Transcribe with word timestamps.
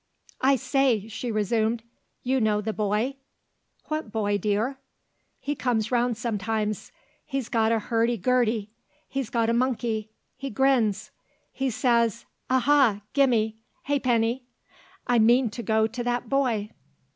"I 0.41 0.55
say!" 0.55 1.07
she 1.09 1.31
resumed 1.31 1.83
"you 2.23 2.41
know 2.41 2.59
the 2.59 2.73
boy?" 2.73 3.17
"What 3.89 4.11
boy, 4.11 4.39
dear?" 4.39 4.79
"He 5.39 5.53
comes 5.53 5.91
round 5.91 6.17
sometimes. 6.17 6.91
He's 7.23 7.49
got 7.49 7.71
a 7.71 7.77
hurdy 7.77 8.17
gurdy. 8.17 8.71
He's 9.07 9.29
got 9.29 9.47
a 9.47 9.53
monkey. 9.53 10.09
He 10.35 10.49
grins. 10.49 11.11
He 11.51 11.69
says, 11.69 12.25
Aha 12.49 13.01
gimmee 13.13 13.57
haypenny. 13.83 14.47
I 15.05 15.19
mean 15.19 15.51
to 15.51 15.61
go 15.61 15.85
to 15.85 16.03
that 16.03 16.27
boy!" 16.27 16.71